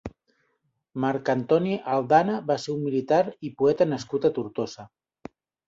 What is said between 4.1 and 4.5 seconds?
a